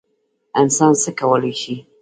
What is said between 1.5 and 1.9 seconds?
شي؟